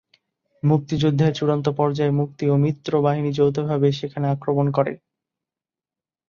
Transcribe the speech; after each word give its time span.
মুক্তিযুদ্ধের 0.63 1.31
চূড়ান্ত 1.33 1.67
পর্যায়ে 1.79 2.17
মুক্তি 2.19 2.45
ও 2.49 2.55
মিত্র 2.63 2.91
বাহিনী 3.01 3.29
যৌথভাবে 3.33 3.87
সেখানে 3.99 4.27
আক্রমণ 4.29 4.67
করে। 4.71 4.93